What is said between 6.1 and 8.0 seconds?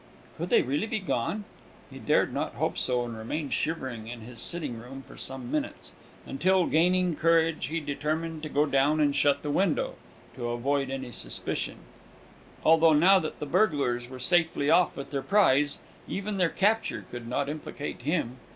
until, gaining courage, he